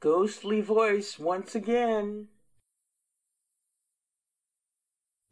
[0.00, 2.28] ghostly voice once again.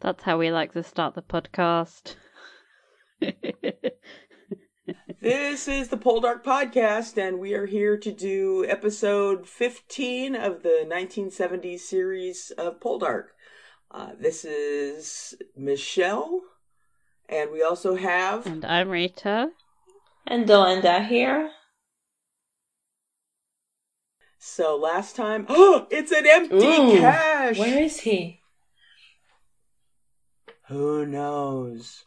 [0.00, 2.14] That's how we like to start the podcast.
[5.20, 10.86] This is the Poldark Podcast, and we are here to do episode 15 of the
[10.86, 13.24] 1970s series of Poldark.
[13.90, 16.42] Uh, this is Michelle,
[17.28, 18.46] and we also have.
[18.46, 19.50] and I'm Rita.
[20.24, 21.50] And Delinda here.
[24.38, 25.46] So last time.
[25.48, 27.58] Oh, it's an empty Ooh, cache!
[27.58, 28.40] Where is he?
[30.68, 32.04] Who knows?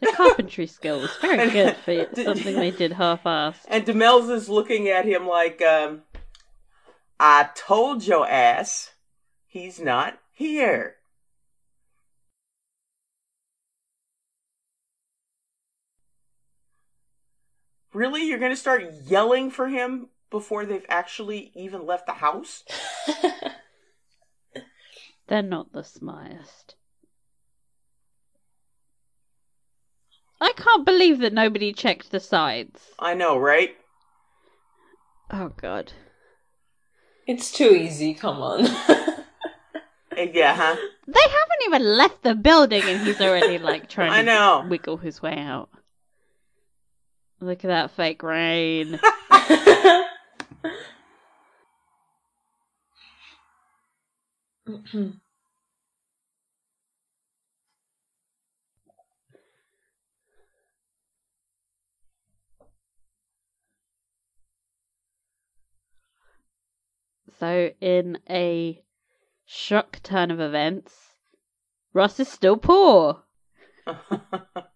[0.00, 3.66] The carpentry skills very And- good for Did- something they did half-assed.
[3.68, 6.02] And Demelza's is looking at him like, um,
[7.18, 8.92] I told your ass
[9.46, 10.96] he's not here.
[17.92, 18.24] Really?
[18.26, 22.64] You're going to start yelling for him before they've actually even left the house?
[25.28, 26.74] They're not the smartest.
[30.40, 32.80] I can't believe that nobody checked the sides.
[32.98, 33.76] I know, right?
[35.30, 35.92] Oh god.
[37.26, 38.66] it's too easy, come on.
[40.16, 40.76] Eh, Yeah, huh?
[41.06, 45.22] They haven't even left the building and he's already like trying I to wiggle his
[45.22, 45.68] way out.
[47.40, 49.00] Look at that fake rain.
[67.38, 68.84] So, in a
[69.46, 71.14] shock turn of events,
[71.94, 73.22] Ross is still poor.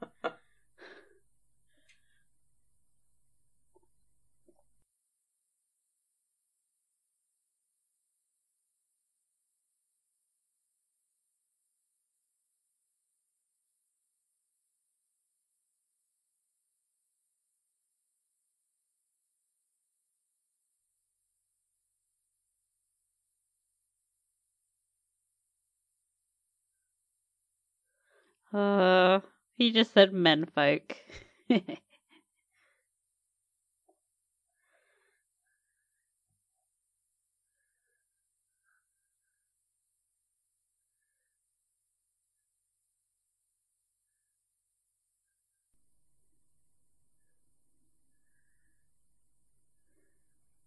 [28.55, 29.21] Uh,
[29.59, 30.97] he just said menfolk.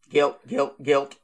[0.09, 1.15] guilt, guilt, guilt.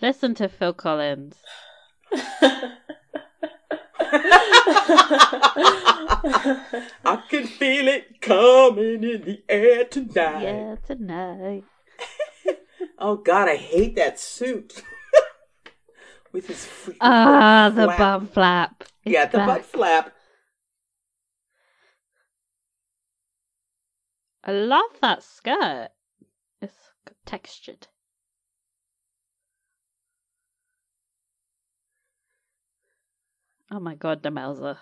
[0.00, 1.36] Listen to Phil Collins.
[7.04, 10.42] I can feel it coming in the air tonight.
[10.42, 11.64] Yeah, tonight.
[12.96, 14.82] Oh God, I hate that suit.
[16.32, 17.98] With his freaking Ah, the flap.
[17.98, 18.84] bum flap.
[19.04, 19.46] It's Yeah, the back.
[19.48, 20.12] butt flap.
[24.44, 25.90] I love that skirt.
[26.62, 26.74] It's
[27.26, 27.88] textured.
[33.74, 34.78] Oh my god, Demelza.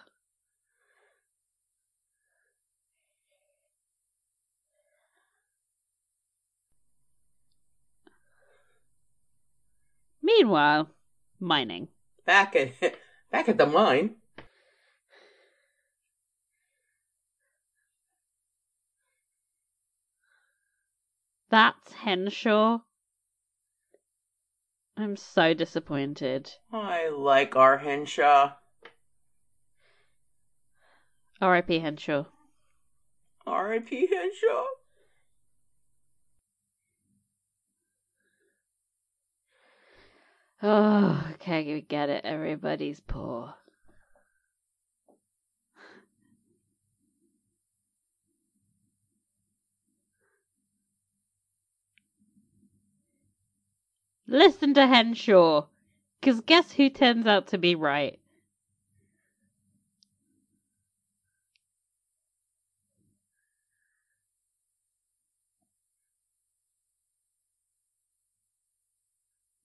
[10.20, 10.90] Meanwhile,
[11.40, 11.88] mining.
[12.26, 12.72] Back at
[13.30, 14.16] back at the mine.
[21.48, 22.80] That's Henshaw.
[24.98, 26.52] I'm so disappointed.
[26.70, 28.56] I like our Henshaw.
[31.42, 31.80] R.I.P.
[31.80, 32.22] Henshaw.
[33.44, 34.06] R.I.P.
[34.06, 34.64] Henshaw.
[40.62, 42.24] Oh, okay, we get it.
[42.24, 43.54] Everybody's poor.
[54.28, 55.66] Listen to Henshaw.
[56.20, 58.21] Because guess who turns out to be right?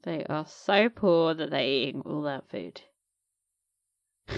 [0.08, 2.80] They are so poor that they're eating all that food.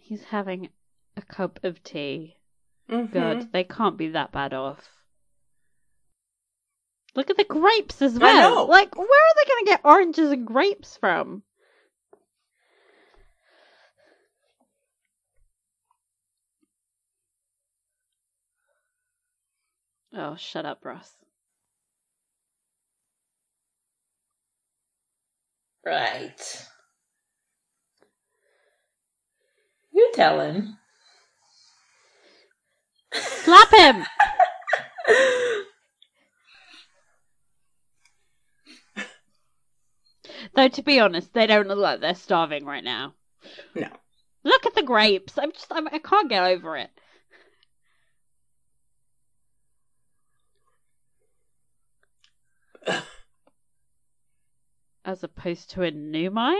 [0.00, 0.68] He's having
[1.16, 2.36] a cup of tea.
[2.88, 3.10] Mhm.
[3.12, 4.88] God, they can't be that bad off.
[7.16, 8.68] Look at the grapes as well.
[8.68, 11.42] Like, where are they going to get oranges and grapes from?
[20.14, 21.12] Oh, shut up, Ross.
[25.84, 26.68] Right.
[29.92, 30.78] You tell him.
[33.12, 34.04] Slap him!
[40.54, 43.14] Though, to be honest, they don't look like they're starving right now.
[43.74, 43.88] No.
[44.44, 45.38] Look at the grapes.
[45.38, 46.90] I'm just, I'm, I can't get over it.
[55.04, 56.56] As opposed to a new mine?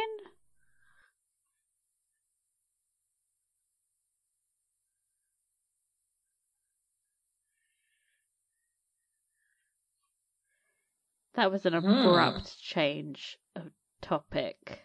[11.34, 11.86] That was an Hmm.
[11.86, 13.70] abrupt change of
[14.00, 14.80] topic.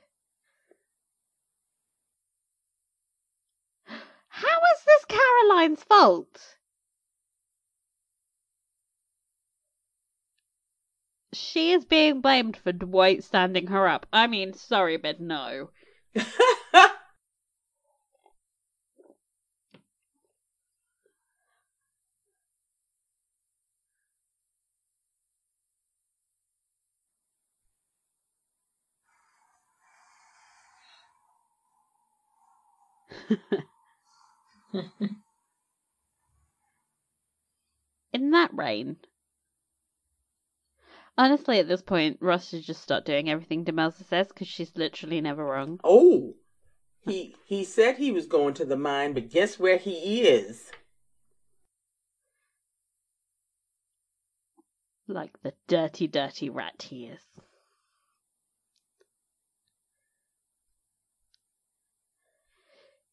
[4.27, 6.57] How is this Caroline's fault?
[11.33, 14.06] She is being blamed for Dwight standing her up.
[14.13, 15.71] I mean, sorry, but no.
[38.13, 38.97] In that rain.
[41.18, 45.21] Honestly, at this point, Ross should just start doing everything Demelza says because she's literally
[45.21, 45.80] never wrong.
[45.83, 46.33] oh,
[47.06, 50.71] he he said he was going to the mine, but guess where he is?
[55.07, 57.21] Like the dirty, dirty rat he is.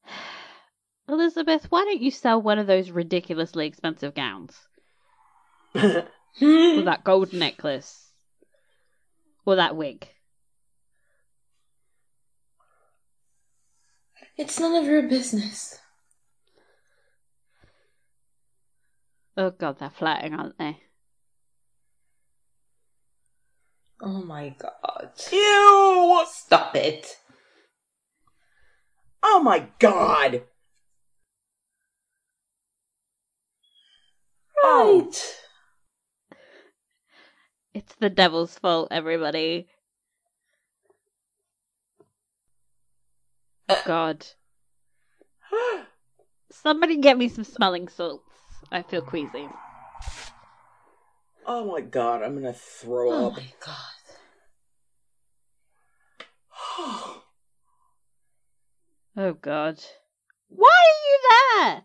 [1.08, 4.56] Elizabeth, why don't you sell one of those ridiculously expensive gowns?
[6.40, 8.12] Or that gold necklace?
[9.44, 10.08] Or that wig?
[14.36, 15.78] It's none of your business.
[19.36, 20.78] Oh god, they're flirting, aren't they?
[24.02, 25.10] Oh my god.
[25.30, 26.24] Ew!
[26.30, 27.18] Stop it.
[29.22, 30.42] Oh my god!
[34.62, 35.12] Oh.
[37.72, 39.68] It's the devil's fault, everybody.
[43.68, 44.26] Oh god.
[46.50, 48.24] Somebody get me some smelling salts.
[48.72, 49.48] I feel queasy.
[51.46, 53.32] Oh my god, I'm gonna throw Oh up.
[53.32, 53.76] Oh my god.
[59.16, 59.78] Oh god.
[60.48, 61.18] Why are you
[61.72, 61.82] there?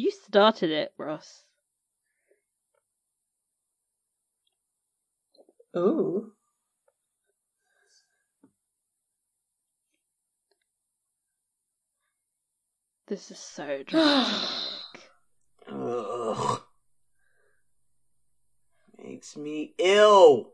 [0.00, 1.44] You started it, Ross.
[5.76, 6.32] Ooh.
[13.08, 15.10] This is so dramatic.
[15.70, 16.62] Ugh.
[19.04, 20.52] Makes me ill.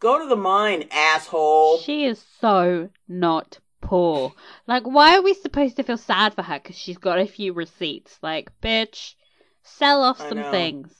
[0.00, 1.78] Go to the mine, asshole.
[1.78, 4.32] she is so not poor.
[4.66, 6.58] Like, why are we supposed to feel sad for her?
[6.58, 8.18] Because she's got a few receipts.
[8.22, 9.14] Like, bitch,
[9.62, 10.50] sell off I some know.
[10.50, 10.92] things.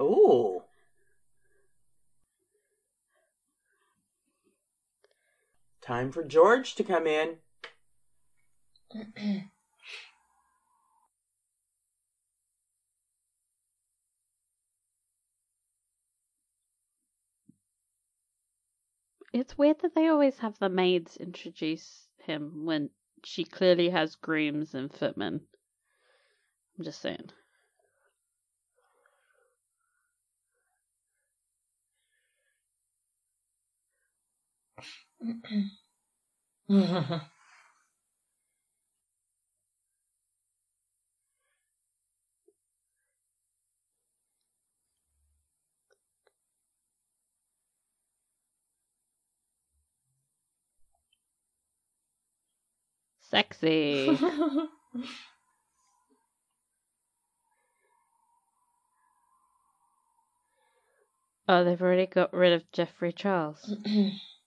[0.00, 0.62] Ooh.
[5.80, 7.36] Time for George to come in.
[19.30, 22.90] It's weird that they always have the maids introduce him when
[23.24, 25.42] she clearly has grooms and footmen.
[26.78, 27.30] I'm just saying.
[53.30, 54.18] Sexy.
[61.48, 63.74] oh, they've already got rid of Geoffrey Charles.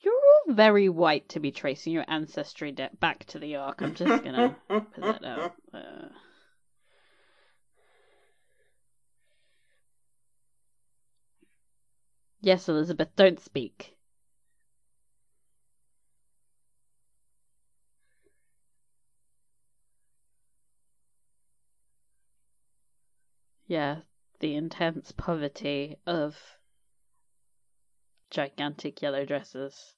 [0.00, 3.82] You're all very white to be tracing your ancestry de- back to the Ark.
[3.82, 5.54] I'm just gonna put that out.
[5.72, 6.08] Uh...
[12.40, 13.96] Yes, Elizabeth, don't speak.
[23.66, 24.02] Yeah,
[24.38, 26.36] the intense poverty of
[28.36, 29.94] gigantic yellow dresses.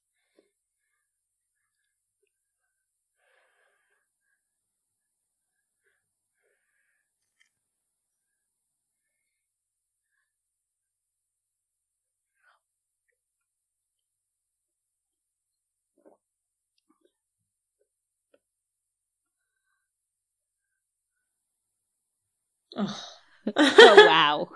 [22.77, 23.05] Oh.
[23.57, 24.49] oh wow.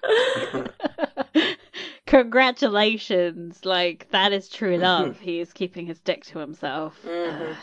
[2.13, 3.65] Congratulations.
[3.65, 5.19] Like that is true love.
[5.19, 7.01] he is keeping his dick to himself.
[7.07, 7.57] Mhm.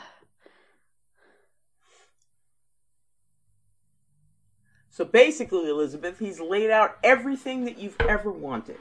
[4.89, 8.79] So basically, Elizabeth, he's laid out everything that you've ever wanted.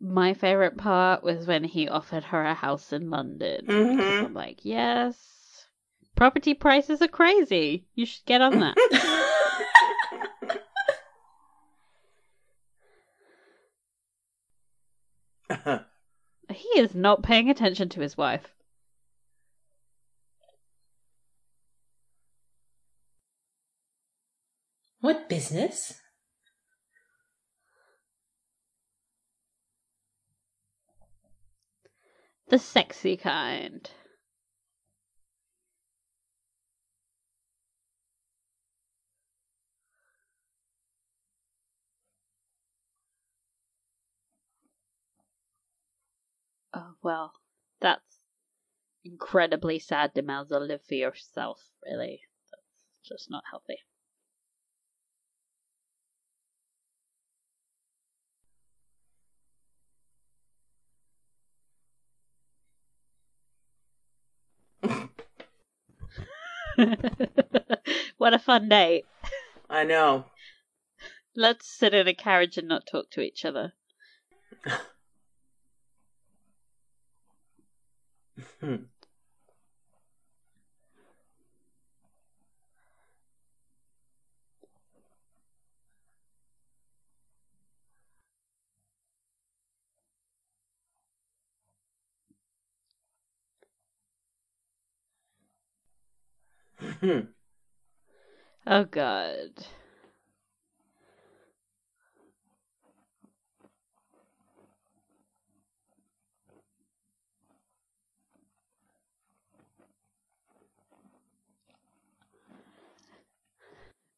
[0.00, 3.66] My favorite part was when he offered her a house in London.
[3.66, 4.24] Mhm.
[4.24, 5.68] I'm like, yes,
[6.16, 7.86] property prices are crazy.
[7.94, 9.34] You should get on that.
[16.58, 18.52] he is not paying attention to his wife.
[25.00, 25.94] What business?
[32.48, 33.88] The sexy kind.
[46.80, 47.32] Oh, well,
[47.80, 48.20] that's
[49.04, 50.60] incredibly sad, Demelza.
[50.60, 52.20] Live for yourself, really.
[52.52, 52.62] That's
[53.08, 53.78] just not healthy.
[68.18, 69.02] what a fun day.
[69.68, 70.26] I know.
[71.34, 73.72] Let's sit in a carriage and not talk to each other.
[78.60, 78.76] Hmm.
[97.00, 97.20] Hmm.
[98.66, 99.50] Oh, God.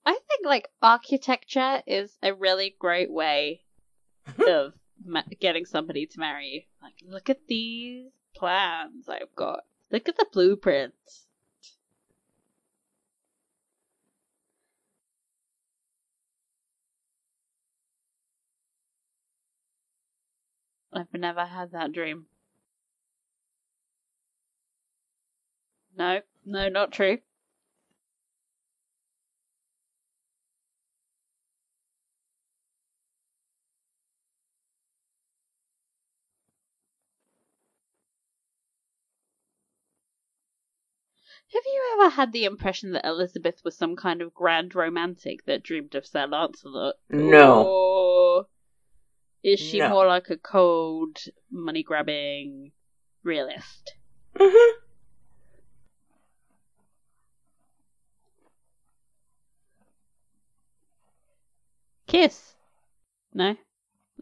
[0.07, 3.63] I think like architecture is a really great way
[4.49, 4.73] of
[5.05, 6.63] ma- getting somebody to marry you.
[6.83, 9.61] Like, look at these plans I've got.
[9.91, 11.27] Look at the blueprints.
[20.93, 22.27] I've never had that dream.
[25.97, 27.19] No, no, not true.
[41.53, 45.65] Have you ever had the impression that Elizabeth was some kind of grand romantic that
[45.65, 46.95] dreamed of Sir Lancelot?
[47.09, 47.65] No.
[47.67, 48.47] Or
[49.43, 49.89] is she No.
[49.89, 51.19] more like a cold,
[51.51, 52.73] money grabbing
[53.25, 53.95] realist?
[54.37, 54.73] Mhm.
[62.07, 62.55] Kiss?
[63.35, 63.57] No?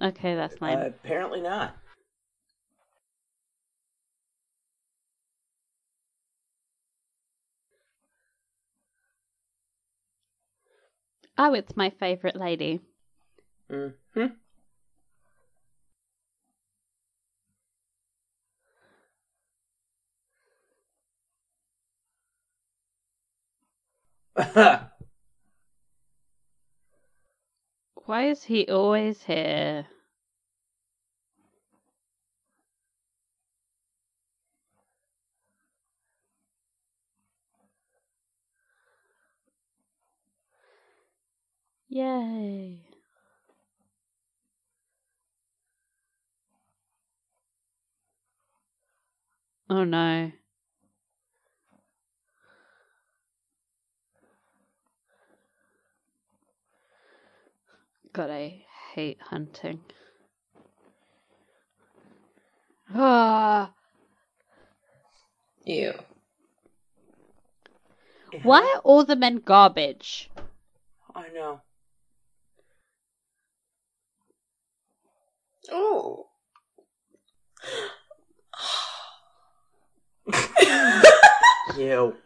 [0.01, 0.79] Okay, that's lame.
[0.79, 1.77] Uh, apparently not.
[11.38, 12.80] Oh, it's my favourite lady.
[13.71, 13.88] hmm
[28.07, 29.87] Why is he always here?
[41.88, 42.83] Yay.
[49.71, 50.33] Oh no.
[58.12, 58.64] God, I
[58.95, 59.80] hate hunting.
[62.95, 63.73] Ah.
[65.64, 65.92] Ew.
[68.42, 70.30] Why are all the men garbage?
[71.14, 71.61] I know.
[75.71, 76.27] Oh.
[81.77, 82.15] Ew.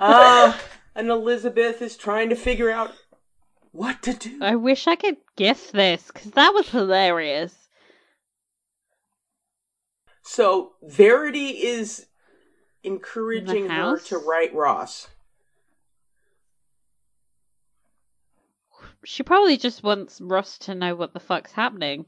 [0.00, 0.58] Ah,
[0.94, 2.92] and Elizabeth is trying to figure out
[3.72, 4.38] what to do.
[4.40, 7.52] I wish I could guess this because that was hilarious.
[10.22, 12.06] So Verity is
[12.84, 15.08] encouraging her to write Ross.
[19.04, 22.06] She probably just wants Ross to know what the fuck's happening.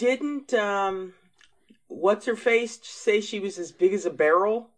[0.00, 1.12] Didn't um,
[1.88, 4.70] what's her face say she was as big as a barrel?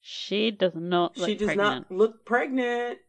[0.00, 1.90] She does not look she does pregnant.
[1.90, 3.00] not look pregnant.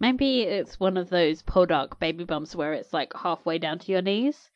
[0.00, 4.02] Maybe it's one of those Poldark baby bumps where it's like halfway down to your
[4.02, 4.50] knees.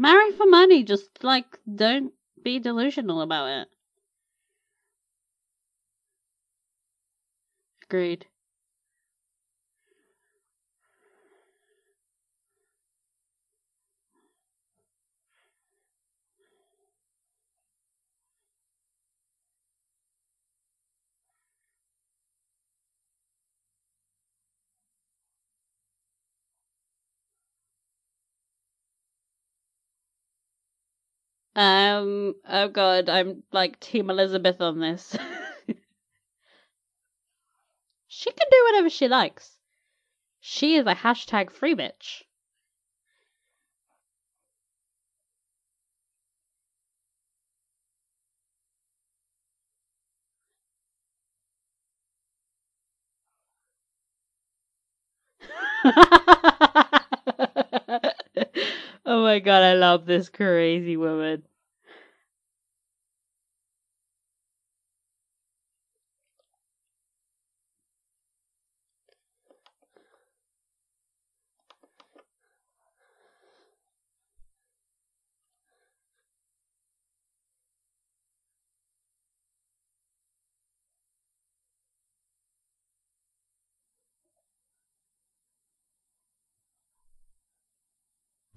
[0.00, 3.68] Marry for money, just like don't be delusional about it.
[7.82, 8.26] Agreed.
[31.60, 32.34] Um.
[32.48, 35.12] Oh God, I'm like Team Elizabeth on this.
[38.08, 39.58] she can do whatever she likes.
[40.40, 42.22] She is a hashtag free bitch.
[59.04, 61.42] oh my god, I love this crazy woman.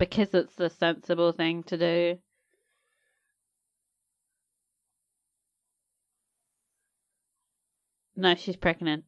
[0.10, 2.20] Because it's the sensible thing to do.
[8.18, 9.06] No, she's pregnant.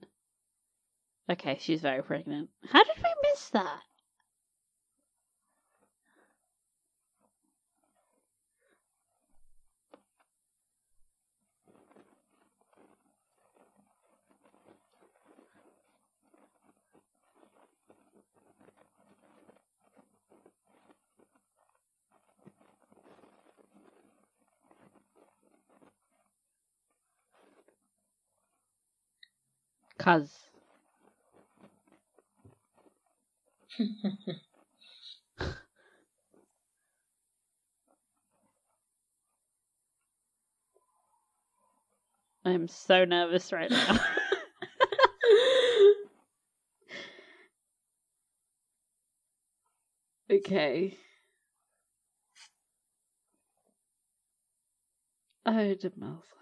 [1.29, 2.49] Okay, she's very pregnant.
[2.69, 3.81] How did we miss that?
[30.05, 30.31] Cuz.
[42.45, 43.99] I'm so nervous right now.
[50.31, 50.95] okay.
[55.47, 56.34] Oh, the mouth.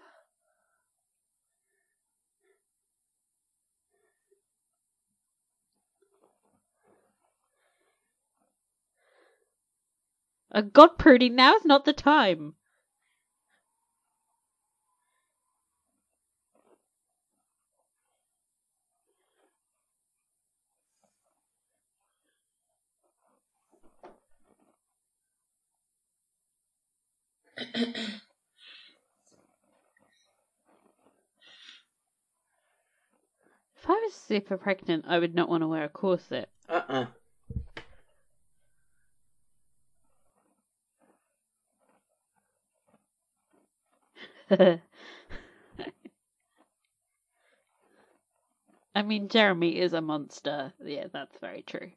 [10.56, 12.54] Oh God, Prudie, now is not the time.
[33.76, 36.48] If I was super pregnant, I would not want to wear a corset.
[36.68, 37.06] Uh uh
[48.94, 50.72] I mean, Jeremy is a monster.
[50.84, 51.92] Yeah, that's very true.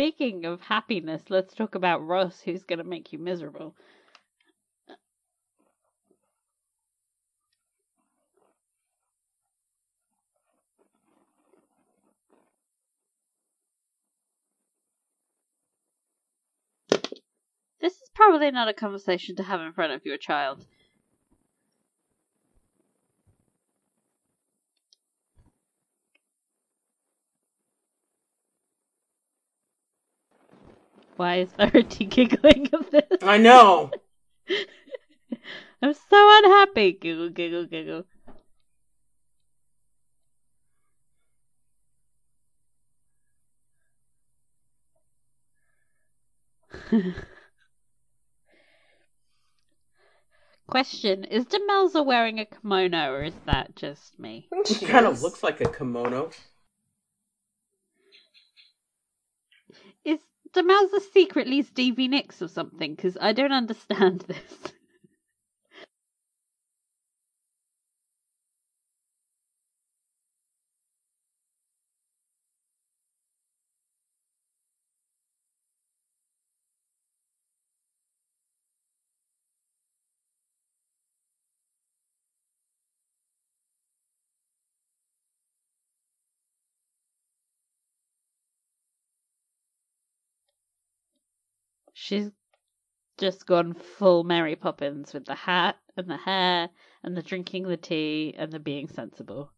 [0.00, 3.74] Speaking of happiness, let's talk about Ross, who's going to make you miserable.
[17.82, 20.64] This is probably not a conversation to have in front of your child.
[31.20, 33.04] Why is Verity giggling of this?
[33.20, 33.90] I know.
[35.82, 36.92] I'm so unhappy.
[36.92, 38.04] Giggle, giggle, giggle.
[50.66, 54.48] Question Is Demelza wearing a kimono or is that just me?
[54.64, 56.30] She kind of looks like a kimono.
[60.02, 60.20] Is
[60.52, 62.94] Demelza secretly Stevie Nicks or something?
[62.94, 64.72] Because I don't understand this.
[91.92, 92.30] She's
[93.18, 96.70] just gone full Mary Poppins with the hat and the hair
[97.02, 99.52] and the drinking the tea and the being sensible.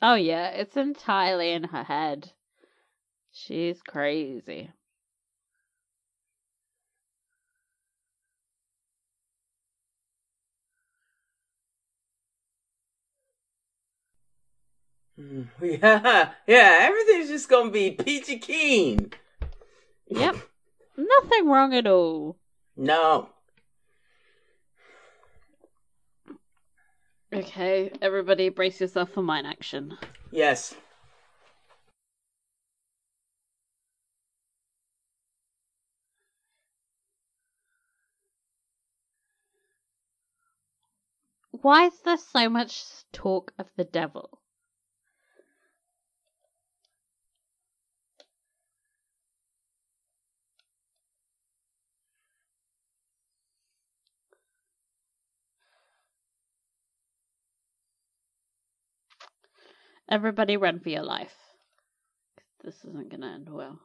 [0.00, 2.32] Oh yeah, it's entirely in her head.
[3.32, 4.70] She's crazy.
[15.60, 19.10] Yeah, yeah, everything's just gonna be peachy keen.
[20.06, 20.36] Yep.
[20.96, 22.38] Nothing wrong at all.
[22.76, 23.30] No.
[27.32, 29.98] Okay, everybody brace yourself for mine action.
[30.30, 30.74] Yes.
[41.50, 44.40] Why is there so much talk of the devil?
[60.10, 61.34] Everybody run for your life.
[62.64, 63.78] This isn't gonna end well.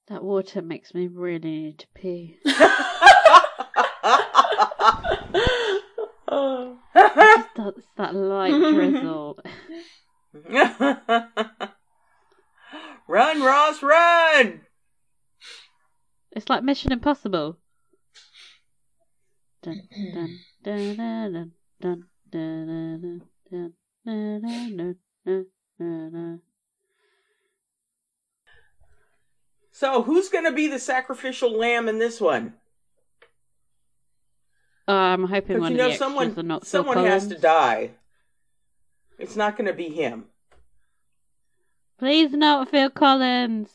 [0.08, 2.38] That water makes me really need to pee.
[6.44, 6.76] Oh.
[6.92, 9.38] That's that light drizzle.
[13.06, 14.62] run, Ross, run!
[16.32, 17.58] It's like Mission Impossible.
[19.62, 23.22] Dun dun dun dun dun
[25.78, 26.40] dun.
[29.70, 32.54] So, who's gonna be the sacrificial lamb in this one?
[34.88, 37.38] Uh, I'm hoping But one you of know, the someone are not someone has to
[37.38, 37.90] die.
[39.18, 40.24] It's not gonna be him.
[41.98, 43.70] Please not Phil Collins.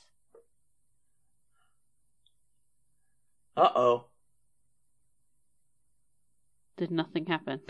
[3.55, 4.03] Uh oh.
[6.75, 7.61] Did nothing happen?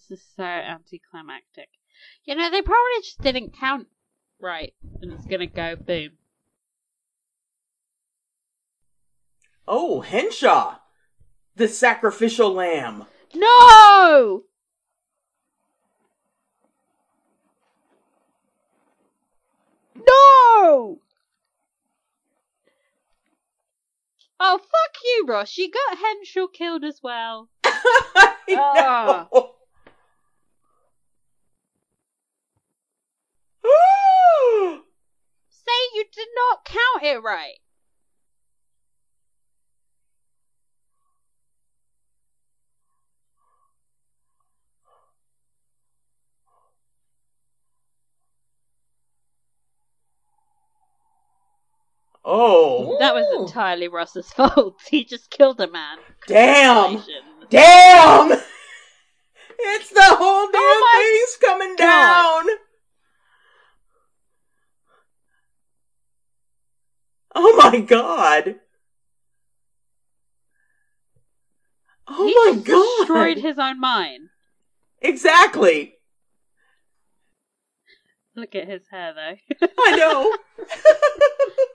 [0.11, 1.69] is so anticlimactic.
[2.25, 3.87] You know, they probably just didn't count
[4.39, 6.11] right, and it's gonna go boom.
[9.67, 10.77] Oh, Henshaw!
[11.55, 13.05] The sacrificial lamb.
[13.35, 14.43] No!
[19.95, 20.99] No!
[24.43, 25.55] Oh, fuck you, Ross.
[25.57, 27.49] You got Henshaw killed as well.
[27.63, 29.27] I Ah.
[29.31, 29.51] know.
[35.49, 37.57] Say you did not count it right.
[52.25, 54.75] oh, That was entirely Russ's fault.
[54.89, 55.97] He just killed a man.
[56.27, 57.03] damn!
[57.49, 58.41] Damn!
[59.63, 62.45] It's the whole damn Oh thing's coming God.
[62.45, 62.57] down!
[67.33, 68.55] Oh my god!
[72.07, 72.97] Oh he my god!
[72.99, 74.29] destroyed his own mind.
[75.01, 75.95] Exactly!
[78.35, 79.67] Look at his hair, though.
[79.79, 80.37] I know!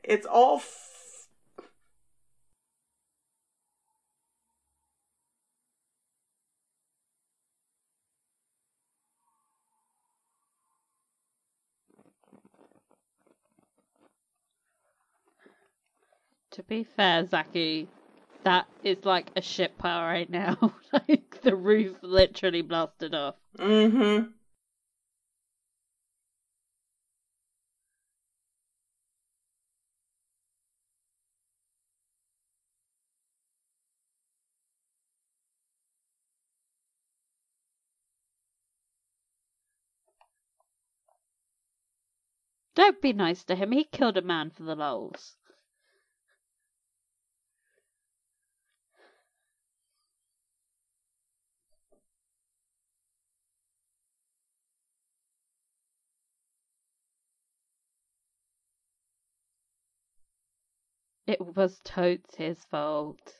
[0.04, 0.62] it's all.
[16.54, 17.88] To be fair, Zacky,
[18.44, 20.56] that is like a ship pile right now.
[20.92, 23.34] like the roof literally blasted off.
[23.58, 24.30] mm-hmm.
[42.76, 43.72] Don't be nice to him.
[43.72, 45.36] He killed a man for the lols.
[61.26, 63.34] It was totes his fault.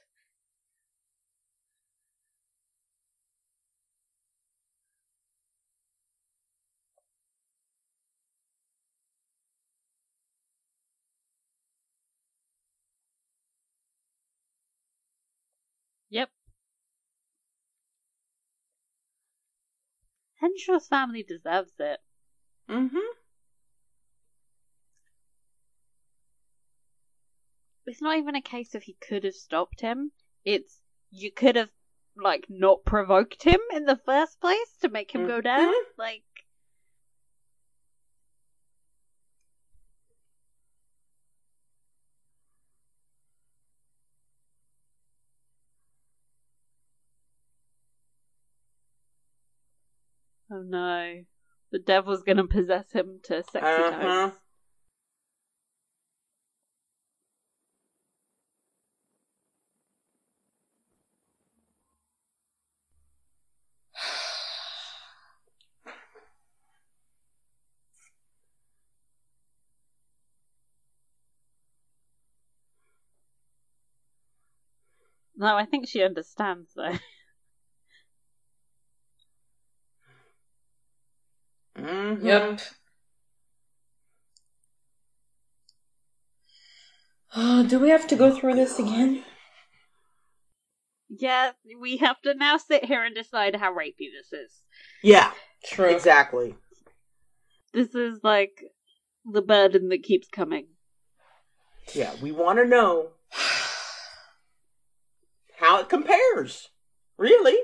[16.11, 16.31] Yep.
[20.41, 22.01] Henshaw's family deserves it.
[22.69, 23.24] Mm-hmm.
[27.87, 30.13] It's not even a case of he could have stopped him.
[30.45, 31.71] It's you could have
[32.17, 35.73] like not provoked him in the first place to make him go down.
[35.99, 36.23] Like
[50.51, 51.25] Oh no.
[51.73, 54.31] The devil's gonna possess him to sexy Uh-huh.
[75.45, 76.93] No, I think she understands though.
[81.77, 82.25] Mm-hmm.
[82.25, 82.61] Yep.
[87.35, 89.25] Oh, do we have to go through this again?
[91.09, 94.63] Yeah, we have to now sit here and decide how rapey this is.
[95.03, 95.33] Yeah,
[95.65, 95.91] True.
[95.91, 96.55] exactly.
[97.73, 98.63] This is like
[99.25, 100.69] the burden that keeps coming.
[101.93, 103.09] Yeah, we want to know
[105.75, 106.69] how it compares.
[107.17, 107.57] Really?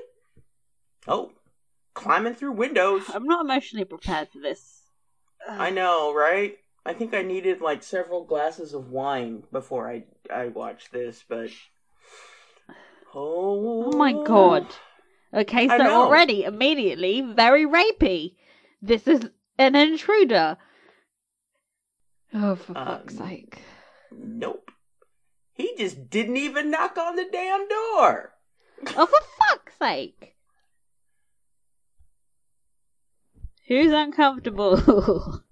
[1.07, 1.31] Oh,
[1.93, 3.03] climbing through windows.
[3.13, 4.81] I'm not emotionally prepared for this.
[5.49, 6.57] I know, right?
[6.85, 11.49] I think I needed like several glasses of wine before I I watched this, but
[13.13, 14.67] oh, Oh my god.
[15.33, 18.35] Okay, so already, immediately, very rapey.
[18.81, 20.57] This is an intruder.
[22.33, 23.59] Oh, for fuck's Um, sake.
[24.11, 24.70] Nope.
[25.53, 28.33] He just didn't even knock on the damn door.
[28.95, 30.35] Oh, for fuck's sake.
[33.67, 34.75] Who's uncomfortable?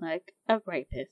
[0.00, 1.10] like a rapist.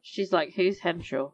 [0.00, 1.32] She's like, who's Henshaw?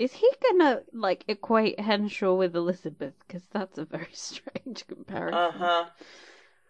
[0.00, 3.14] Is he gonna like equate Henshaw with Elizabeth?
[3.20, 5.38] Because that's a very strange comparison.
[5.38, 5.90] Uh huh.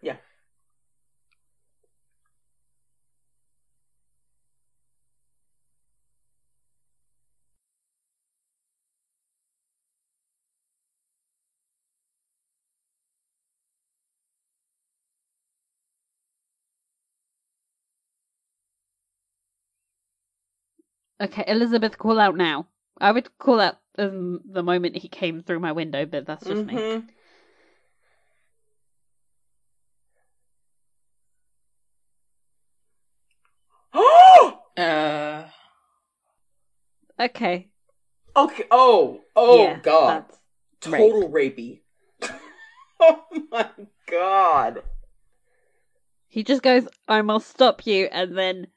[0.01, 0.17] Yeah.
[21.21, 22.67] Okay, Elizabeth, call out now.
[23.01, 26.65] I would call that um, the moment he came through my window, but that's just
[26.65, 26.75] me.
[26.75, 27.07] Mhm.
[33.93, 34.57] Oh!
[34.77, 35.47] Uh,
[37.19, 37.67] Okay.
[38.35, 38.63] Okay.
[38.71, 39.21] Oh.
[39.35, 40.25] Oh yeah, God.
[40.29, 40.39] that's
[40.87, 41.11] rape.
[41.11, 41.81] Total rapey.
[42.99, 43.69] oh my
[44.09, 44.83] God.
[46.29, 48.67] He just goes, I must stop you, and then.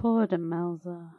[0.00, 1.10] Poor Demelza.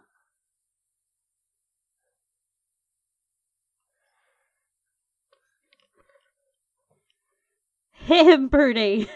[7.91, 9.07] Hit him, Prudie!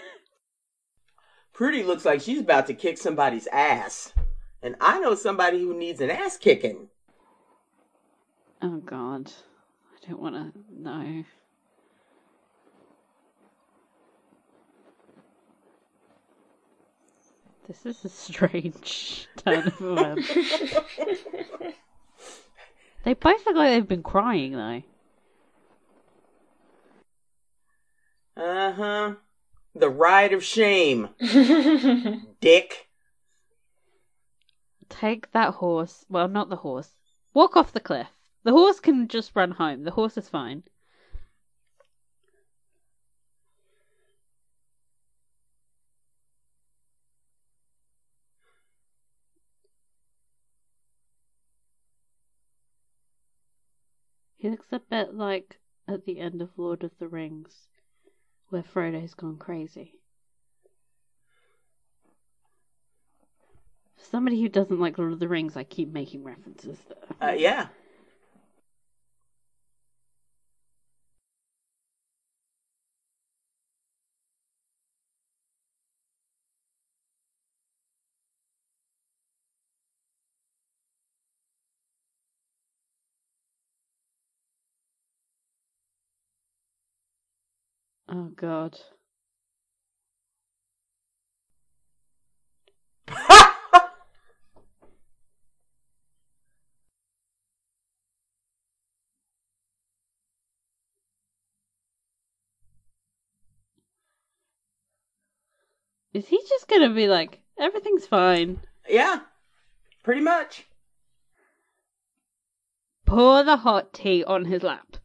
[1.52, 4.14] Prudie looks like she's about to kick somebody's ass.
[4.62, 6.90] And I know somebody who needs an ass kicking.
[8.62, 9.32] Oh god.
[9.96, 11.24] I don't want to know.
[17.68, 20.32] This is a strange turn of events.
[23.04, 24.84] They both look like they've been crying though.
[28.38, 29.16] Uh huh.
[29.74, 31.10] The ride of shame,
[32.42, 32.88] dick.
[34.88, 36.06] Take that horse.
[36.08, 36.96] Well, not the horse.
[37.34, 38.08] Walk off the cliff.
[38.44, 39.84] The horse can just run home.
[39.84, 40.64] The horse is fine.
[54.46, 57.68] He looks a bit like at the end of Lord of the Rings,
[58.50, 59.96] where Frodo's gone crazy.
[63.98, 67.30] For somebody who doesn't like Lord of the Rings, I keep making references there.
[67.30, 67.70] Uh, yeah.
[88.18, 88.80] Oh god.
[106.14, 108.62] Is he just gonna be like, everything's fine?
[108.88, 109.20] yeah.
[110.04, 110.68] Pretty much.
[113.06, 114.96] Pour the hot tea on his lap.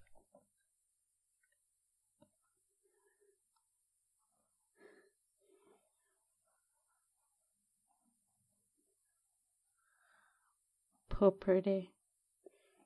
[11.21, 11.91] Poor Prudie.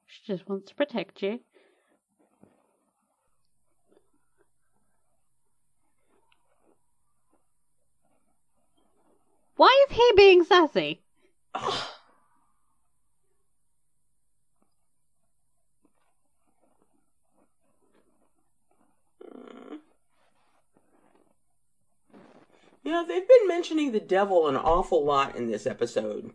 [0.06, 1.38] She just wants to protect you.
[9.54, 11.02] Why is he being sassy?
[22.86, 26.34] Yeah, they've been mentioning the devil an awful lot in this episode.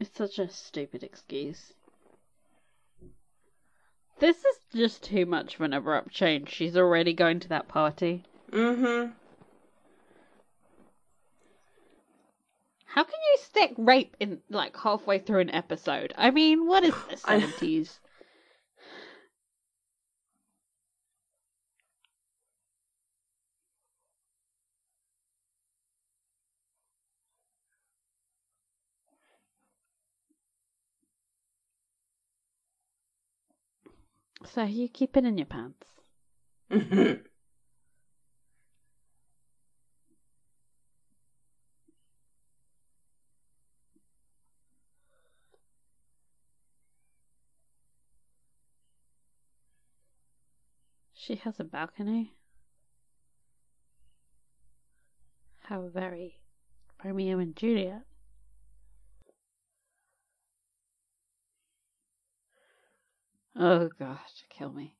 [0.00, 1.72] It's such a stupid excuse.
[4.20, 6.50] This is just too much of an abrupt change.
[6.50, 8.24] She's already going to that party.
[8.50, 9.12] Mm-hmm.
[12.86, 16.12] How can you stick rape in like halfway through an episode?
[16.16, 18.00] I mean, what is the seventies?
[34.44, 35.86] So you keep it in your pants.
[51.28, 52.32] She has a balcony.
[55.64, 56.38] How very
[57.04, 58.06] Romeo and Juliet.
[63.58, 64.97] Oh gosh, kill me.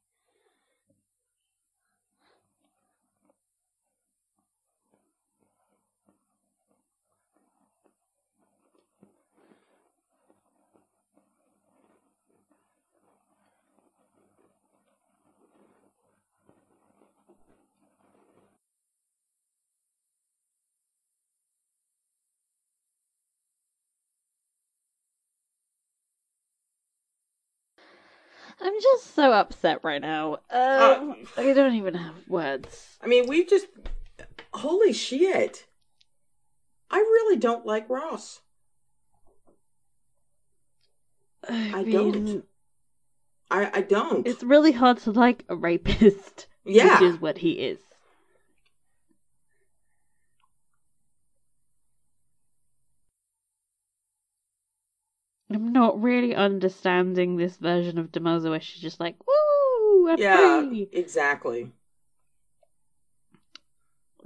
[28.61, 30.35] I'm just so upset right now.
[30.51, 32.97] Um, I don't even have words.
[33.03, 33.67] I mean, we just
[34.53, 35.67] holy shit.
[36.91, 38.41] I really don't like Ross.
[41.49, 42.45] I don't.
[43.51, 44.27] I I don't.
[44.27, 46.95] It's really hard to like a rapist, yeah.
[46.95, 47.79] which is what he is.
[55.59, 60.61] I'm not really understanding this version of Demelza where she's just like, "Woo, I'm yeah,
[60.61, 61.73] free." exactly.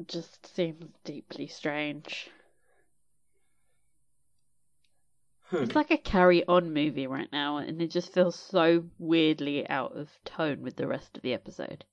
[0.06, 2.30] Just seems deeply strange.
[5.44, 5.62] Hmm.
[5.62, 9.96] It's like a carry on movie right now, and it just feels so weirdly out
[9.96, 11.86] of tone with the rest of the episode.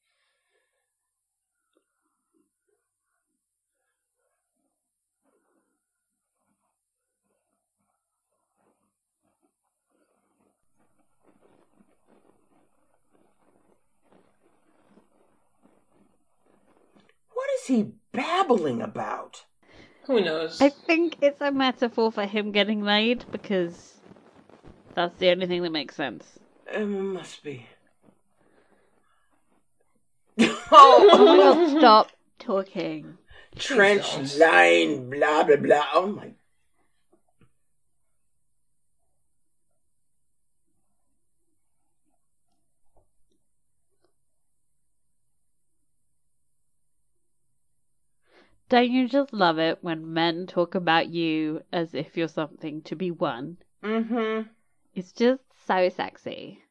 [17.69, 19.45] He babbling about?
[20.03, 20.59] Who knows?
[20.61, 23.93] I think it's a metaphor for him getting laid because
[24.95, 26.25] that's the only thing that makes sense.
[26.73, 27.65] Um, must be.
[30.71, 33.17] Oh oh, my god, stop talking.
[33.57, 34.39] trench Jesus.
[34.39, 35.85] line, blah blah blah.
[35.93, 36.31] Oh my.
[48.69, 52.95] Don't you just love it when men talk about you as if you're something to
[52.95, 53.57] be won?
[53.83, 54.47] Mm-hmm.
[54.93, 56.61] It's just so sexy.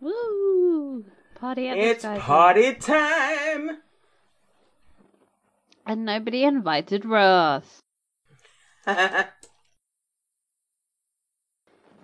[0.00, 1.04] Woo!
[1.36, 3.78] Party at the It's Sky party time.
[5.86, 7.80] And nobody invited Ross.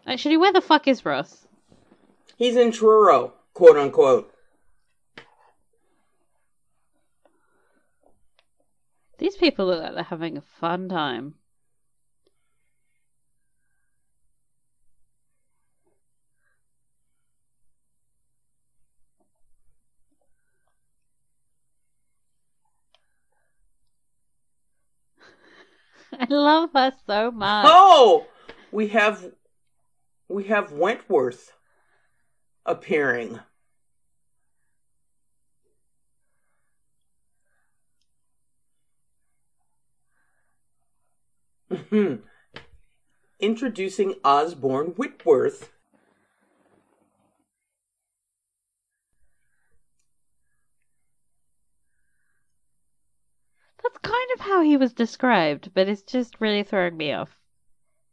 [0.06, 1.46] Actually, where the fuck is Ross?
[2.36, 4.30] He's in Truro, quote unquote.
[9.18, 11.36] These people look like they're having a fun time.
[26.24, 27.66] I love her so much.
[27.68, 28.26] Oh,
[28.72, 29.32] we have
[30.28, 31.52] we have Wentworth
[32.64, 33.40] appearing.
[41.70, 42.22] Mhm.
[43.40, 45.70] Introducing Osborne Whitworth.
[53.94, 57.36] That's kind of how he was described, but it's just really throwing me off.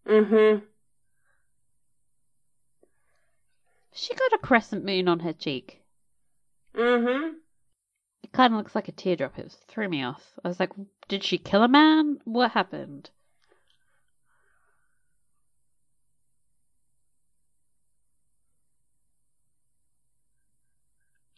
[0.07, 0.63] Mm-hmm.
[3.93, 5.81] She got a crescent moon on her cheek.
[6.75, 7.35] Mm-hmm.
[8.23, 9.39] It kind of looks like a teardrop.
[9.39, 10.39] It threw me off.
[10.43, 10.71] I was like,
[11.07, 12.19] did she kill a man?
[12.25, 13.09] What happened?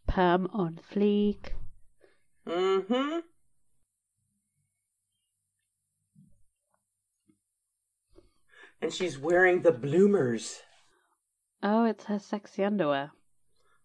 [0.07, 1.53] Perm on fleek.
[2.47, 3.19] Mm-hmm.
[8.83, 10.61] And she's wearing the bloomers.
[11.63, 13.11] Oh, it's her sexy underwear.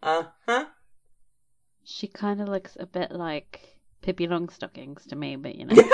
[0.03, 0.65] Uh-huh.
[1.85, 5.77] She kind of looks a bit like Pippi Longstockings to me, but you know.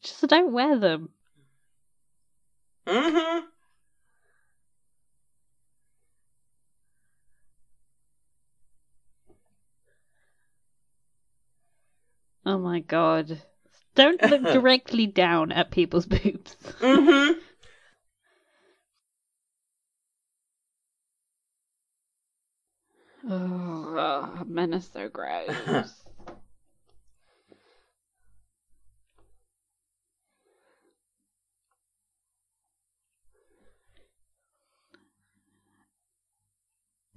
[0.00, 1.10] Just don't wear them.
[2.86, 3.44] mm-hmm.
[12.48, 13.42] Oh my god.
[13.94, 16.56] Don't look directly down at people's boobs.
[16.80, 17.38] Mm-hmm.
[23.30, 25.50] Oh, men are so gross.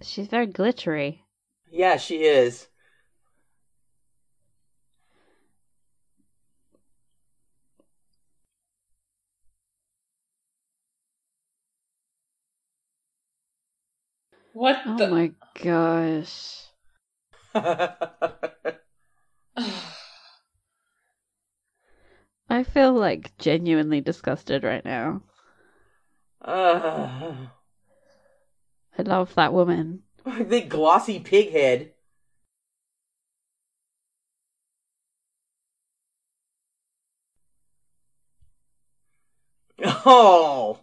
[0.01, 1.23] She's very glittery.
[1.71, 2.67] Yeah, she is.
[14.53, 15.07] What Oh the?
[15.07, 15.31] my
[15.61, 16.65] gosh.
[22.49, 25.23] I feel like genuinely disgusted right now.
[26.41, 27.33] uh,
[28.97, 30.03] I love that woman.
[30.25, 31.93] the glossy pig head.
[40.05, 40.80] Oh.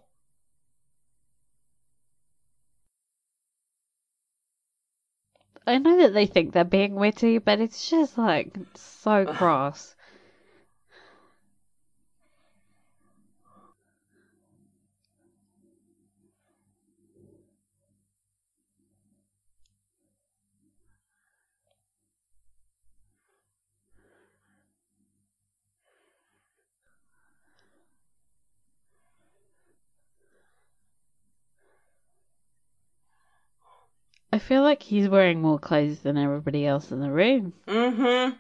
[5.69, 9.95] I know that they think they're being witty, but it's just like so cross.
[34.39, 37.55] I feel like he's wearing more clothes than everybody else in the room.
[37.67, 38.37] Mm-hmm.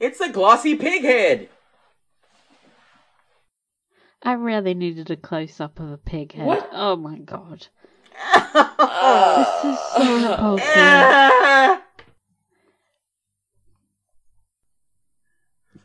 [0.00, 1.48] It's a glossy pig head.
[4.24, 6.48] I really needed a close up of a pig head.
[6.48, 6.68] What?
[6.72, 7.68] Oh my god.
[8.10, 11.80] this This is so repulsive.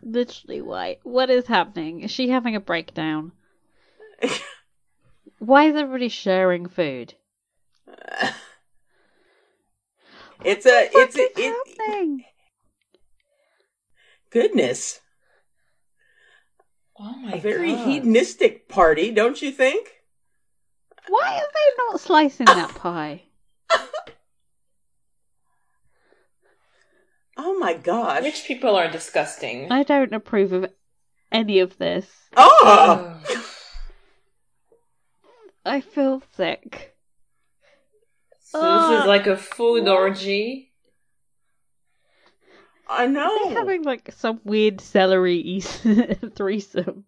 [0.10, 0.98] Literally, why?
[1.04, 2.02] What is happening?
[2.02, 3.32] Is she having a breakdown?
[5.40, 7.14] Why is everybody sharing food?
[10.42, 12.24] It's a, it's a, is it, happening?
[14.30, 15.02] goodness,
[16.98, 17.86] Oh my a very God.
[17.86, 20.02] hedonistic party, don't you think?
[21.10, 23.24] Why are they not slicing that pie?
[27.42, 28.22] Oh my gosh.
[28.22, 29.72] Rich people are disgusting.
[29.72, 30.74] I don't approve of
[31.32, 32.06] any of this.
[32.36, 33.18] Oh,
[35.66, 36.98] I feel sick.
[38.42, 39.08] So this is ah.
[39.08, 40.74] like a food orgy.
[42.90, 43.50] I They're know.
[43.52, 45.62] having like some weird celery
[46.36, 47.06] threesome.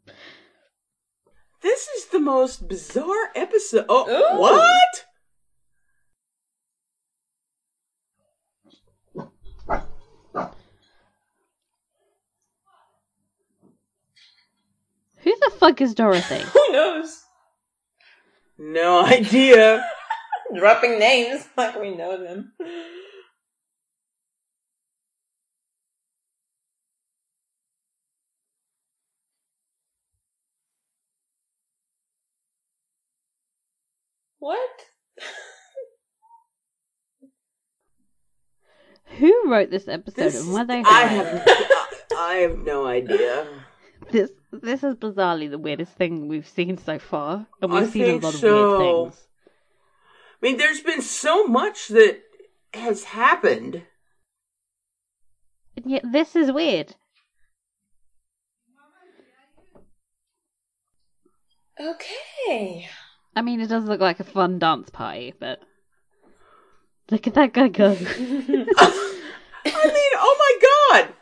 [1.62, 3.86] This is the most bizarre episode.
[3.90, 4.40] Oh, Ooh.
[4.40, 5.06] what?
[15.24, 16.41] Who the fuck is Dorothy?
[16.53, 17.24] Who knows?
[18.57, 19.88] No idea.
[20.55, 22.51] Dropping names like we know them.
[34.39, 34.59] What?
[39.20, 41.47] Who wrote this episode This, and were they I have,
[42.18, 43.47] I have no idea.
[44.12, 48.06] This this is bizarrely the weirdest thing we've seen so far, and we've seen a
[48.06, 49.28] think lot of weird things.
[50.41, 52.22] I mean, there's been so much that
[52.74, 53.84] has happened.
[55.78, 56.95] And yet this is weird.
[61.80, 62.88] Okay.
[63.36, 65.62] I mean, it does look like a fun dance party, but
[67.10, 67.91] look at that guy go.
[67.95, 71.14] I mean, oh my god!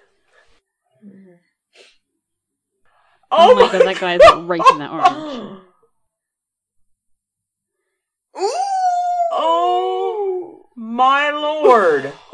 [3.32, 5.61] Oh, oh my god, that guy is like raping that orange.
[8.38, 8.51] Ooh.
[9.32, 12.11] Oh my lord!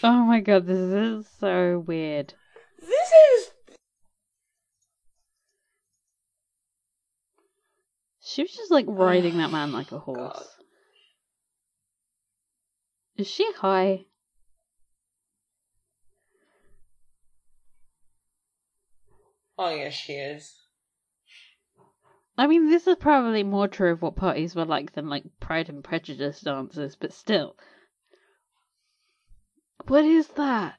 [0.00, 2.34] Oh my god, this is so weird.
[2.80, 3.50] This is
[8.20, 10.18] She was just like riding that man like a horse.
[10.18, 10.44] God.
[13.16, 14.04] Is she high?
[19.58, 20.54] Oh yes, she is.
[22.36, 25.68] I mean, this is probably more true of what parties were like than like Pride
[25.68, 27.56] and Prejudice dances, but still.
[29.88, 30.78] What is that?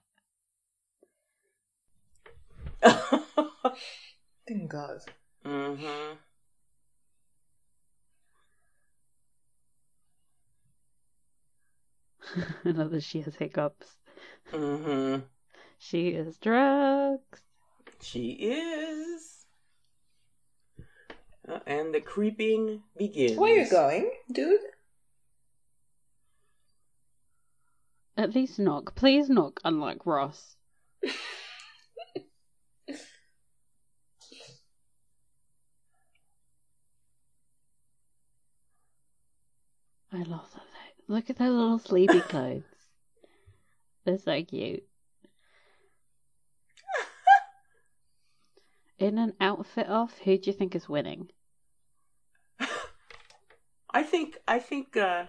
[4.48, 5.00] Thank God.
[5.46, 6.14] mm-hmm.
[12.64, 13.98] Another she has hiccups.
[14.54, 15.26] Mm-hmm.
[15.78, 17.42] She is drugs.
[18.02, 19.46] She is.
[21.48, 23.38] Uh, and the creeping begins.
[23.38, 24.60] Where you going, dude?
[28.16, 28.96] At least knock.
[28.96, 30.56] Please knock, unlike Ross.
[40.12, 40.64] I love that.
[41.08, 42.64] Look at their little sleepy clothes.
[44.06, 44.89] They're so cute.
[49.00, 51.30] In an outfit off, who do you think is winning?
[53.90, 54.38] I think.
[54.46, 54.98] I think.
[54.98, 55.26] uh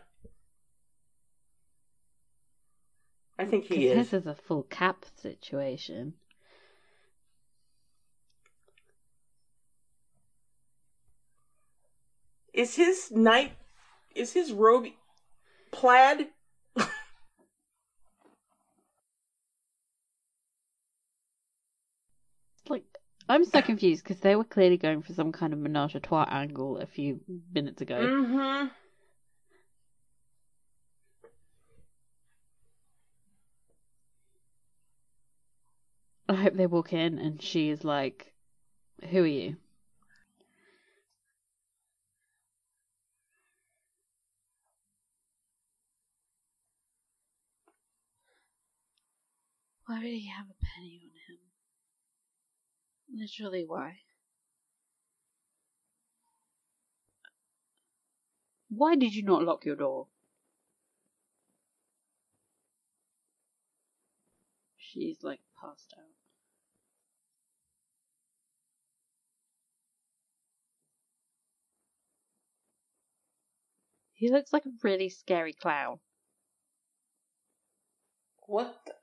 [3.39, 4.11] I think he is.
[4.11, 6.15] his is a full cap situation.
[12.53, 13.53] Is his night?
[14.15, 14.89] Is his robe
[15.71, 16.29] plaid?
[22.69, 22.85] Like,
[23.31, 26.27] I'm so confused because they were clearly going for some kind of menage a trois
[26.29, 27.21] angle a few
[27.55, 27.95] minutes ago.
[27.95, 28.67] Mm-hmm.
[36.29, 38.33] I hope they walk in and she is like,
[39.11, 39.57] Who are you?
[49.87, 51.00] Why would he have a penny on him?
[53.13, 54.01] Literally, why?
[58.71, 60.09] Why did you not lock your door?
[64.77, 66.05] She's like passed out.
[74.13, 75.99] He looks like a really scary clown.
[78.47, 78.85] What?
[78.85, 78.95] the-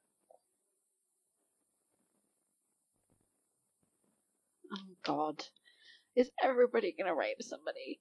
[4.71, 5.43] Oh god.
[6.15, 7.99] Is everybody gonna rape somebody?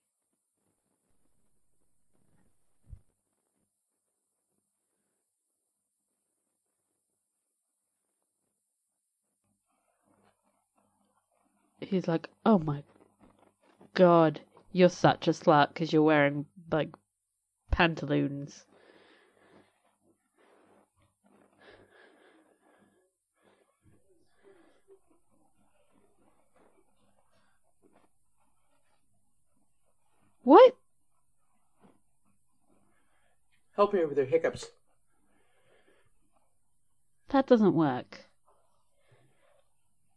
[11.79, 12.83] He's like, oh my
[13.95, 14.41] god,
[14.73, 16.91] you're such a slut because you're wearing, like,
[17.71, 18.65] pantaloons.
[30.47, 30.77] What?
[33.75, 34.67] Help me with her hiccups.
[37.31, 38.27] That doesn't work.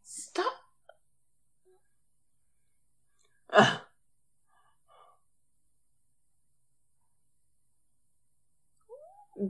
[0.04, 0.52] Stop.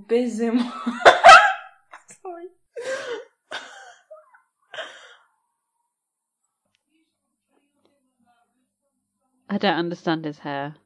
[0.08, 0.50] Busy.
[9.50, 10.76] I don't understand his hair.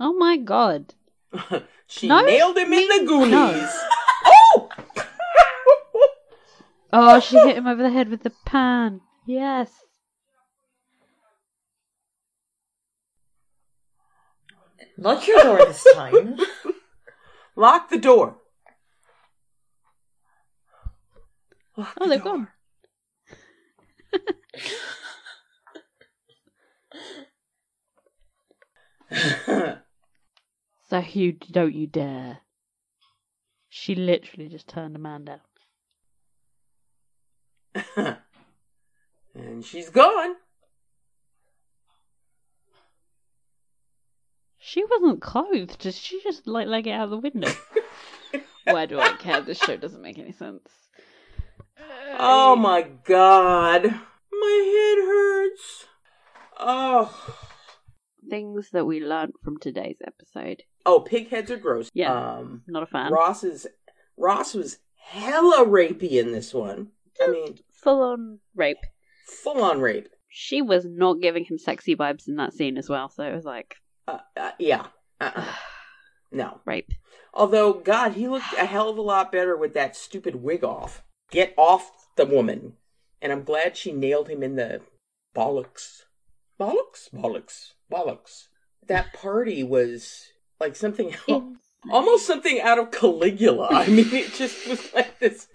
[0.00, 0.94] Oh my god.
[1.86, 3.30] she No, nailed him in the Goonies.
[3.30, 3.68] no.
[4.50, 4.68] Oh!
[6.92, 9.00] Oh, she hit him over the head with the pan.
[9.26, 9.70] Yes.
[14.96, 16.38] Not your door this time.
[17.56, 18.38] Lock the door.
[21.76, 22.32] Lock Oh, the they've door.
[22.36, 22.48] gone.
[30.88, 32.38] So Hugh, don't you dare.
[33.68, 35.40] She literally just turned a man down.
[39.34, 40.36] and she's gone.
[44.56, 45.78] She wasn't clothed.
[45.78, 47.52] Did she just like leg it out of the window?
[48.64, 49.42] Why do I care?
[49.42, 50.70] This show doesn't make any sense.
[52.18, 53.82] Oh my god.
[53.84, 55.86] My head hurts.
[56.58, 57.47] Oh.
[58.28, 60.62] Things that we learned from today's episode.
[60.86, 61.88] Oh, pig heads are gross.
[61.94, 62.12] Yeah.
[62.36, 63.12] Um Not a fan.
[63.12, 63.66] Ross is
[64.16, 66.88] Ross was hella rapey in this one.
[67.22, 68.84] I mean, Full on rape.
[69.26, 70.08] full on rape.
[70.28, 73.44] She was not giving him sexy vibes in that scene as well, so it was
[73.44, 73.76] like
[74.06, 74.86] Uh, uh, yeah.
[75.20, 75.52] Uh-uh.
[76.30, 76.60] No.
[76.66, 76.92] rape.
[77.34, 81.02] Although, God, he looked a hell of a lot better with that stupid wig off.
[81.30, 82.74] Get off the woman.
[83.22, 84.80] And I'm glad she nailed him in the
[85.36, 86.02] bollocks.
[86.58, 87.08] Bollocks?
[87.12, 87.72] Bollocks.
[87.90, 88.48] Bollocks.
[88.86, 91.14] That party was like something
[91.90, 93.68] almost something out of Caligula.
[93.70, 95.48] I mean, it just was like this.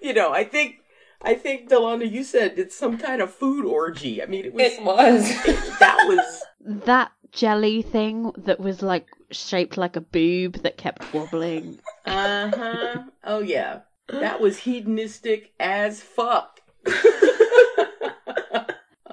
[0.00, 0.76] You know, I think,
[1.22, 4.22] I think Delana, you said it's some kind of food orgy.
[4.22, 5.28] I mean, it was It was.
[5.80, 6.42] that was
[6.84, 11.78] that jelly thing that was like shaped like a boob that kept wobbling.
[12.06, 13.02] uh huh.
[13.24, 16.60] Oh yeah, that was hedonistic as fuck.
[16.86, 16.92] oh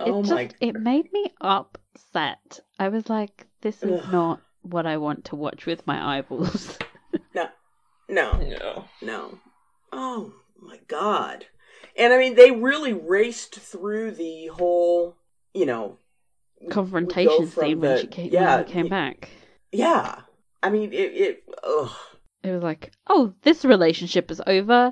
[0.06, 0.46] it my!
[0.46, 1.34] just it made me
[1.96, 2.60] upset.
[2.80, 4.12] I was like, this is Ugh.
[4.12, 6.78] not what I want to watch with my eyeballs.
[7.36, 7.48] No,
[8.10, 8.38] no.
[8.60, 8.86] no.
[9.02, 9.40] No.
[9.92, 11.46] Oh my god!
[11.98, 15.16] And I mean, they really raced through the whole.
[15.54, 15.98] You know,
[16.70, 19.30] Confrontation from scene when the- she came, yeah, when came y- back.
[19.72, 20.22] yeah.
[20.62, 20.96] I mean, it.
[21.14, 21.92] it ugh.
[22.44, 24.92] It was like, oh, this relationship is over.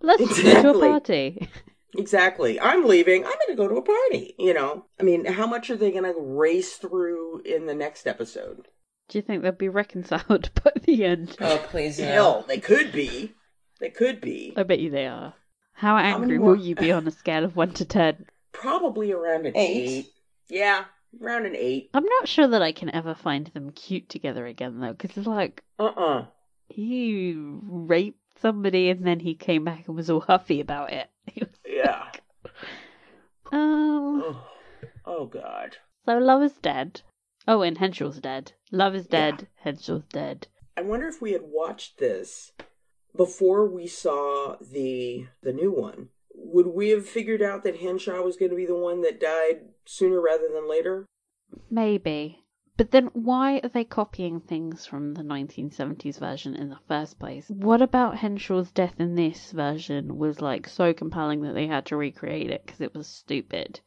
[0.00, 1.48] Let's go to a party.
[1.96, 2.60] Exactly.
[2.60, 3.24] I'm leaving.
[3.24, 4.34] I'm going to go to a party.
[4.38, 8.06] You know, I mean, how much are they going to race through in the next
[8.06, 8.68] episode?
[9.08, 11.36] Do you think they'll be reconciled by the end?
[11.40, 12.04] Oh, please no.
[12.06, 13.32] Hell, they could be.
[13.80, 14.52] They could be.
[14.56, 15.34] I bet you they are.
[15.72, 18.26] How many angry more- will you be on a scale of 1 to 10?
[18.52, 19.88] Probably around an Eight.
[19.88, 20.06] eight.
[20.48, 20.84] Yeah,
[21.20, 21.90] around an eight.
[21.94, 25.26] I'm not sure that I can ever find them cute together again, though, because it's
[25.26, 26.26] like, Uh uh
[26.68, 31.09] he raped somebody and then he came back and was all huffy about it.
[31.66, 32.06] Yeah.
[33.52, 34.22] Oh.
[34.22, 34.46] Oh,
[35.04, 35.76] oh God.
[36.06, 37.02] So Love is dead.
[37.48, 38.52] Oh, and Henshaw's dead.
[38.70, 39.30] Love is Yeah.
[39.32, 39.48] dead.
[39.64, 40.48] Henshaw's dead.
[40.76, 42.52] I wonder if we had watched this
[43.16, 46.08] before we saw the the new one.
[46.34, 49.68] Would we have figured out that Henshaw was going to be the one that died
[49.84, 51.06] sooner rather than later?
[51.70, 52.44] Maybe.
[52.80, 57.46] But then why are they copying things from the 1970s version in the first place?
[57.50, 61.96] What about Henshaw's death in this version was like so compelling that they had to
[61.96, 63.80] recreate it because it was stupid?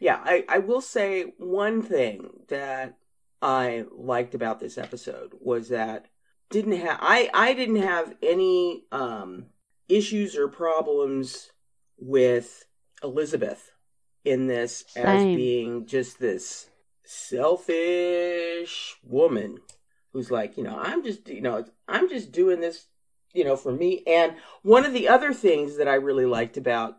[0.00, 2.98] yeah, I, I will say one thing that
[3.40, 6.06] I liked about this episode was that
[6.50, 9.46] didn't have I, I didn't have any um
[9.88, 11.52] issues or problems
[11.98, 12.66] with
[13.00, 13.70] Elizabeth
[14.24, 16.68] in this as being just this
[17.04, 19.58] selfish woman
[20.12, 22.86] who's like, you know, I'm just you know, I'm just doing this,
[23.32, 24.02] you know, for me.
[24.06, 26.98] And one of the other things that I really liked about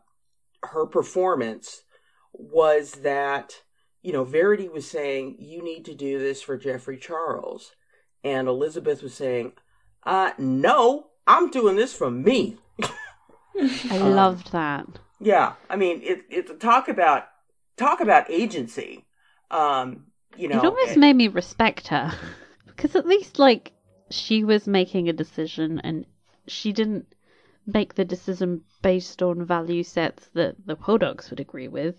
[0.63, 1.83] her performance
[2.31, 3.61] was that
[4.01, 7.73] you know Verity was saying you need to do this for Geoffrey Charles,
[8.23, 9.53] and Elizabeth was saying,
[10.03, 12.57] "Uh, no, I'm doing this for me."
[13.55, 14.87] I Um, loved that.
[15.19, 17.27] Yeah, I mean, it it talk about
[17.77, 19.05] talk about agency.
[19.53, 22.11] Um, you know, it almost and- made me respect her
[22.65, 23.71] because at least like
[24.09, 26.05] she was making a decision and
[26.47, 27.05] she didn't
[27.65, 31.95] make the decision based on value sets that the Poldarks would agree with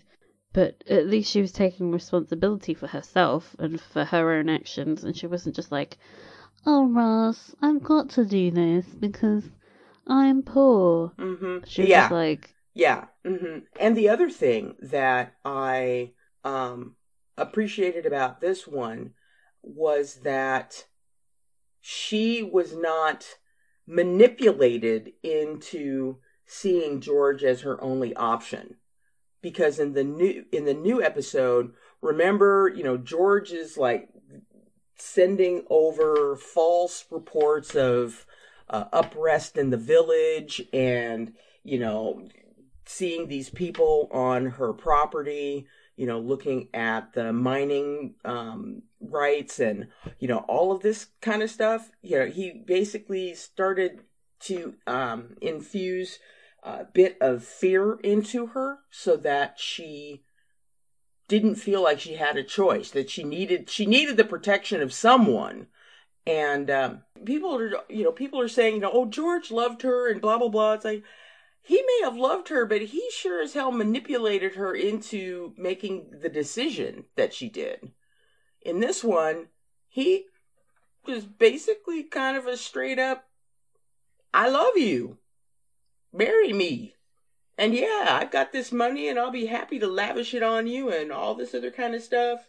[0.53, 5.17] but at least she was taking responsibility for herself and for her own actions and
[5.17, 5.97] she wasn't just like
[6.65, 9.43] oh ross i've got to do this because
[10.07, 11.65] i'm poor Mhm.
[11.65, 13.05] she was yeah, just like Yeah.
[13.25, 16.11] hmm And the other thing that I
[16.43, 16.95] um,
[17.37, 19.11] appreciated about this one
[19.61, 20.85] was that
[21.81, 23.37] she was not
[23.87, 28.75] manipulated into seeing George as her only option.
[29.41, 34.09] Because in the new in the new episode, remember, you know, George is like
[34.97, 38.25] sending over false reports of
[38.69, 38.85] uh,
[39.55, 41.33] in the village and
[41.63, 42.27] you know
[42.85, 49.87] seeing these people on her property, you know, looking at the mining um, rights and,
[50.19, 51.91] you know, all of this kind of stuff.
[52.01, 54.01] You know, he basically started
[54.41, 56.19] to um, infuse
[56.63, 60.23] a bit of fear into her so that she
[61.27, 64.93] didn't feel like she had a choice that she needed she needed the protection of
[64.93, 65.67] someone
[66.27, 70.11] and um, people are you know people are saying you know oh george loved her
[70.11, 71.03] and blah blah blah it's like
[71.65, 76.29] he may have loved her, but he sure as hell manipulated her into making the
[76.29, 77.91] decision that she did.
[78.61, 79.47] In this one,
[79.87, 80.25] he
[81.07, 83.25] was basically kind of a straight up,
[84.31, 85.17] I love you.
[86.13, 86.93] Marry me.
[87.57, 90.91] And yeah, I've got this money and I'll be happy to lavish it on you
[90.91, 92.41] and all this other kind of stuff.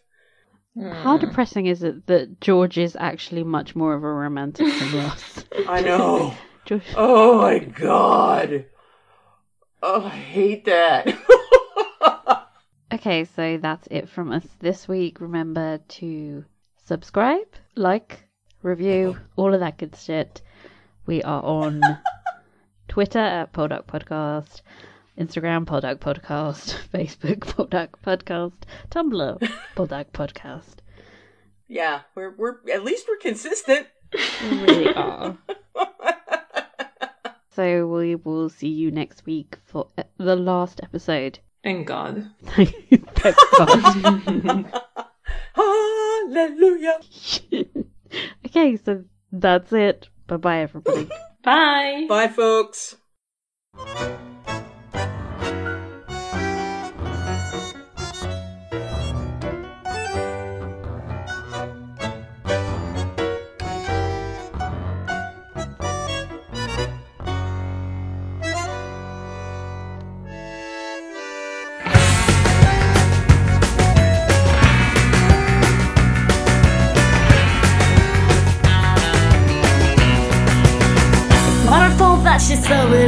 [0.75, 0.91] Hmm.
[0.91, 5.43] How depressing is it that George is actually much more of a romantic than Ross?
[5.67, 6.35] I know.
[6.65, 8.65] George, Oh my god.
[9.83, 11.17] Oh, I hate that.
[12.93, 15.19] Okay, so that's it from us this week.
[15.19, 16.45] Remember to
[16.85, 18.23] subscribe, like,
[18.63, 20.41] review, all of that good shit.
[21.05, 21.81] We are on
[22.87, 24.61] Twitter at Poldark Podcast,
[25.19, 28.53] Instagram Poldark Podcast, Facebook Poldark Podcast,
[28.89, 29.37] Tumblr
[29.75, 30.77] Poldark Podcast.
[31.67, 33.85] yeah, we're we're at least we're consistent.
[34.49, 35.37] We really are.
[37.57, 41.39] So we will see you next week for uh, the last episode.
[41.63, 42.29] Thank God.
[42.45, 42.71] Thank
[43.57, 43.73] God.
[45.55, 46.99] Hallelujah.
[48.45, 50.07] okay, so that's it.
[50.27, 51.09] Bye bye, everybody.
[51.43, 52.05] Bye.
[52.07, 52.95] Bye folks.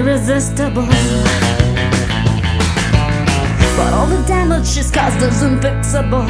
[0.09, 0.87] Irresistible.
[3.77, 6.27] But all the damage she's caused is unfixable.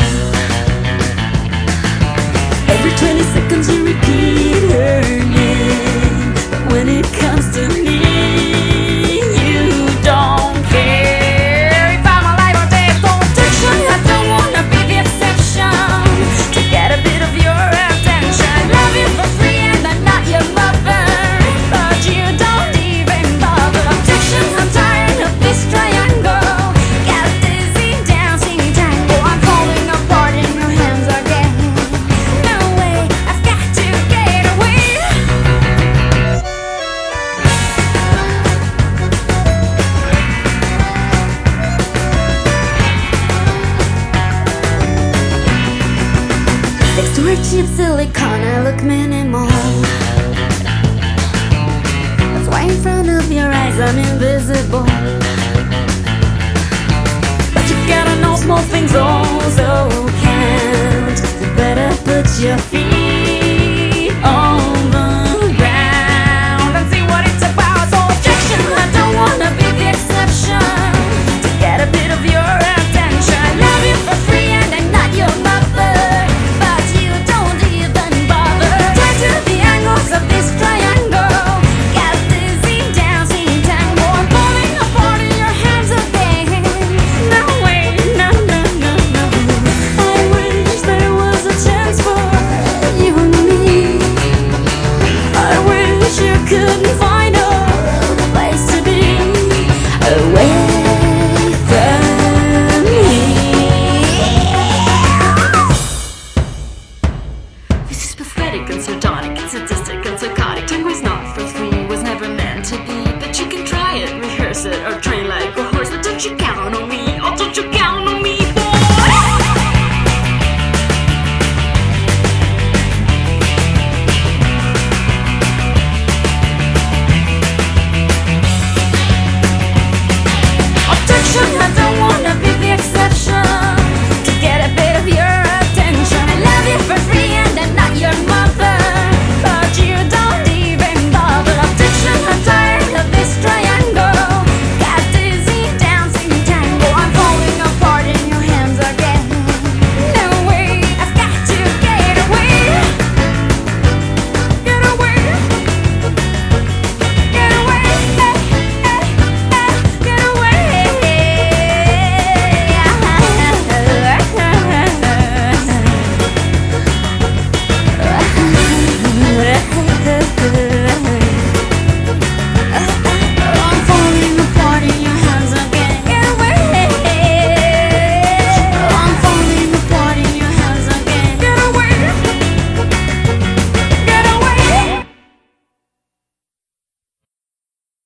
[2.73, 5.01] Every 20 seconds you repeat her
[5.37, 6.33] name.
[6.51, 8.88] But when it comes to me,